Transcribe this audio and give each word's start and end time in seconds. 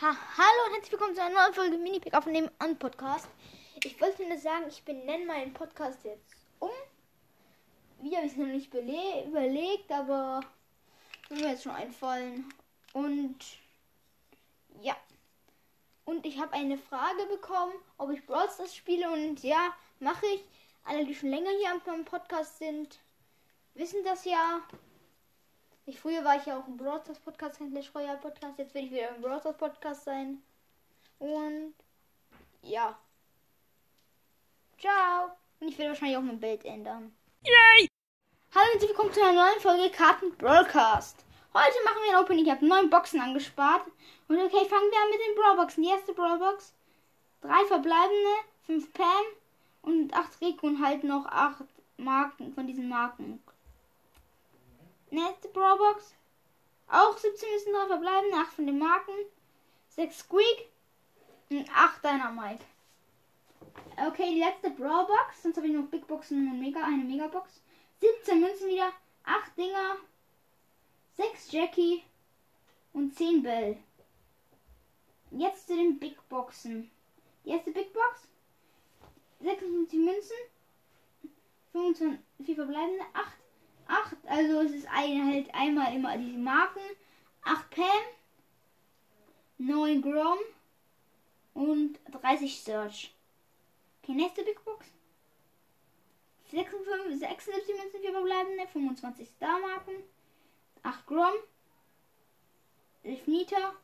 Ha 0.00 0.16
Hallo 0.38 0.66
und 0.66 0.72
herzlich 0.72 0.92
willkommen 0.92 1.14
zu 1.14 1.22
einer 1.22 1.34
neuen 1.34 1.52
Folge 1.52 1.76
Mini-Pick 1.76 2.14
auf 2.14 2.24
dem 2.24 2.48
An 2.58 2.78
Podcast. 2.78 3.28
Ich 3.84 4.00
wollte 4.00 4.26
nur 4.26 4.38
sagen, 4.38 4.64
ich 4.66 4.82
benenne 4.82 5.26
meinen 5.26 5.52
Podcast 5.52 6.02
jetzt 6.04 6.36
um. 6.58 6.70
Wie 8.00 8.16
habe 8.16 8.24
ich 8.24 8.32
es 8.32 8.38
noch 8.38 8.46
nicht 8.46 8.72
überlegt, 8.72 9.92
aber 9.92 10.40
wird 11.28 11.42
mir 11.42 11.50
jetzt 11.50 11.64
schon 11.64 11.72
einfallen. 11.72 12.50
Und 12.94 13.36
ja. 14.80 14.96
Und 16.06 16.24
ich 16.24 16.40
habe 16.40 16.54
eine 16.54 16.78
Frage 16.78 17.26
bekommen, 17.26 17.74
ob 17.98 18.08
ich 18.08 18.24
Brawl 18.24 18.48
Stars 18.48 18.74
spiele. 18.74 19.10
Und 19.10 19.42
ja, 19.42 19.74
mache 19.98 20.24
ich. 20.34 20.42
Alle, 20.84 21.04
die 21.04 21.14
schon 21.14 21.28
länger 21.28 21.50
hier 21.50 21.72
am 21.92 22.06
Podcast 22.06 22.56
sind, 22.56 23.00
wissen 23.74 24.02
das 24.02 24.24
ja. 24.24 24.62
Ich, 25.90 25.98
früher 25.98 26.24
war 26.24 26.36
ich 26.36 26.46
ja 26.46 26.56
auch 26.56 26.68
im 26.68 26.76
Broadcast 26.76 27.24
Podcast, 27.24 27.58
kein 27.58 27.72
Clash 27.72 27.92
Royale 27.92 28.18
Podcast. 28.18 28.56
Jetzt 28.58 28.72
will 28.74 28.84
ich 28.84 28.92
wieder 28.92 29.08
im 29.08 29.22
Broadcast 29.22 29.58
Podcast 29.58 30.04
sein. 30.04 30.40
Und 31.18 31.74
ja. 32.62 32.96
Ciao. 34.78 35.32
Und 35.58 35.66
ich 35.66 35.76
werde 35.76 35.90
wahrscheinlich 35.90 36.16
auch 36.16 36.22
mein 36.22 36.38
Bild 36.38 36.64
ändern. 36.64 37.12
Yay! 37.42 37.88
Hallo 38.54 38.66
und 38.72 38.82
willkommen 38.82 39.12
zu 39.12 39.20
einer 39.20 39.32
neuen 39.32 39.58
Folge 39.58 39.90
Karten 39.90 40.30
Broadcast. 40.36 41.24
Heute 41.54 41.84
machen 41.84 42.02
wir 42.04 42.16
ein 42.16 42.24
Opening. 42.24 42.44
Ich 42.44 42.52
habe 42.52 42.64
neun 42.64 42.88
Boxen 42.88 43.20
angespart. 43.20 43.82
Und 44.28 44.38
okay, 44.38 44.64
fangen 44.68 44.92
wir 44.92 45.02
an 45.02 45.10
mit 45.10 45.20
den 45.26 45.34
Brawlboxen. 45.34 45.82
Die 45.82 45.90
erste 45.90 46.12
Brawlbox. 46.12 46.72
Drei 47.40 47.64
verbleibende, 47.66 48.36
fünf 48.64 48.92
Pam 48.92 49.24
und 49.82 50.14
acht 50.14 50.40
Rico 50.40 50.68
und 50.68 50.86
halt 50.86 51.02
noch 51.02 51.26
acht 51.26 51.64
Marken 51.96 52.54
von 52.54 52.68
diesen 52.68 52.88
Marken. 52.88 53.42
Nächste 55.10 55.48
Brawlbox. 55.48 56.14
Auch 56.88 57.18
17 57.18 57.50
müssen 57.52 57.72
drauf 57.72 57.88
verbleiben. 57.88 58.32
8 58.32 58.52
von 58.52 58.66
den 58.66 58.78
Marken. 58.78 59.12
6 59.88 60.18
Squeak. 60.18 60.68
Und 61.50 61.68
8 61.74 62.04
Dynamite. 62.04 62.64
Okay, 63.96 64.34
die 64.34 64.40
letzte 64.40 64.70
Brawlbox. 64.70 65.42
Sonst 65.42 65.56
habe 65.56 65.66
ich 65.66 65.72
noch 65.72 65.88
Big 65.88 66.06
Boxen 66.06 66.48
und 66.48 66.60
Mega, 66.60 66.84
eine 66.84 67.02
Megabox. 67.02 67.60
17 68.00 68.40
Münzen 68.40 68.68
wieder. 68.68 68.92
8 69.24 69.58
Dinger. 69.58 69.96
6 71.16 71.52
Jackie. 71.52 72.04
Und 72.92 73.16
10 73.16 73.42
Bell. 73.42 73.78
Jetzt 75.32 75.66
zu 75.66 75.74
den 75.74 75.98
Big 75.98 76.16
Boxen. 76.28 76.88
Die 77.44 77.50
erste 77.50 77.72
Big 77.72 77.92
Box. 77.92 78.28
56 79.40 79.98
Münzen. 79.98 80.36
25, 81.72 82.20
4 82.44 82.54
verbleibende. 82.54 83.04
8 83.12 83.26
8, 83.30 83.32
also 84.30 84.60
es 84.60 84.72
ist 84.72 84.88
ein, 84.88 85.26
halt 85.26 85.54
einmal 85.54 85.94
immer 85.94 86.16
diese 86.16 86.38
Marken. 86.38 86.80
8 87.42 87.70
Pam, 87.70 87.84
9 89.58 90.02
Grom 90.02 90.38
und 91.54 91.98
30 92.20 92.62
Search. 92.62 93.12
Okay, 94.02 94.12
nächste 94.12 94.44
Big 94.44 94.64
Box. 94.64 94.86
56, 96.50 97.18
76 97.18 97.76
Münzen 97.76 98.00
für 98.00 98.12
verbleibende, 98.12 98.66
25 98.72 99.28
Star 99.28 99.58
Marken, 99.60 99.94
8 100.82 101.06
Grom, 101.06 101.34
11 103.04 103.26
Nita, 103.26 103.74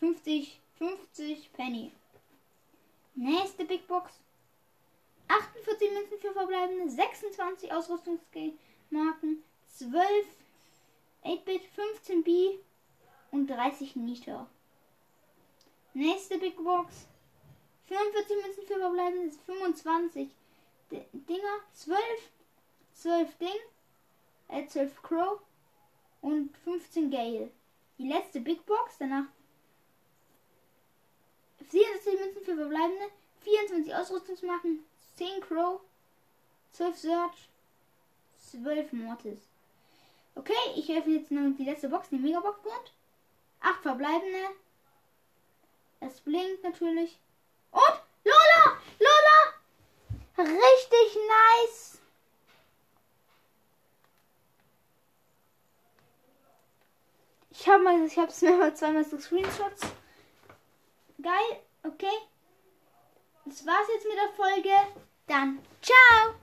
50, 0.00 0.60
50 0.78 1.52
Penny. 1.52 1.92
Nächste 3.14 3.64
Big 3.64 3.86
Box. 3.86 4.12
48 5.28 5.90
Münzen 5.92 6.18
für 6.20 6.32
verbleibende, 6.32 6.88
26 6.88 7.72
Ausrüstungsgeld. 7.72 8.54
Marken 9.68 9.92
12 9.92 10.26
8-Bit, 11.24 11.62
15 11.74 12.22
B 12.22 12.58
und 13.30 13.48
30 13.48 13.96
Niter. 13.96 14.48
Nächste 15.94 16.38
Big 16.38 16.56
Box. 16.56 17.06
44 17.86 18.36
Münzen 18.42 18.66
für 18.66 18.78
verbleibende 18.78 19.36
25 19.46 20.28
D 20.90 21.04
Dinger, 21.12 21.60
12 21.72 21.98
12 22.94 23.38
Ding, 23.38 23.48
äh 24.48 24.66
12 24.66 25.02
Crow 25.02 25.40
und 26.20 26.56
15 26.64 27.10
Gale. 27.10 27.50
Die 27.98 28.08
letzte 28.08 28.40
Big 28.40 28.64
Box, 28.66 28.96
danach 28.98 29.26
64 31.70 32.20
Münzen 32.20 32.44
für 32.44 32.56
verbleibende, 32.56 33.10
24 33.40 33.94
Ausrüstungsmarken, 33.94 34.84
10 35.16 35.40
Crow, 35.40 35.80
12 36.72 36.96
Search, 36.96 37.48
12 38.50 38.92
Mortis. 38.92 39.48
Okay, 40.38 40.54
ich 40.76 40.88
öffne 40.96 41.16
jetzt 41.16 41.32
noch 41.32 41.56
die 41.58 41.64
letzte 41.64 41.88
Box, 41.88 42.10
die 42.10 42.16
Megabox 42.16 42.62
kommt. 42.62 42.92
8 43.60 43.82
verbleibende. 43.82 44.50
Es 45.98 46.20
blinkt 46.20 46.62
natürlich. 46.62 47.18
Und 47.72 48.02
Lola! 48.24 48.78
Lola! 49.00 50.48
Richtig 50.48 51.18
nice! 51.28 52.00
Ich 57.50 57.68
habe 57.68 57.82
mal, 57.82 58.06
ich 58.06 58.16
habe 58.16 58.28
es 58.28 58.40
mir 58.40 58.56
mal 58.56 58.76
zweimal 58.76 59.04
so 59.04 59.18
Screenshots. 59.18 59.80
Geil, 61.20 61.62
okay. 61.82 62.16
Das 63.44 63.66
war's 63.66 63.88
jetzt 63.92 64.06
mit 64.06 64.16
der 64.16 64.32
Folge. 64.36 64.70
Dann 65.26 65.58
ciao! 65.82 66.34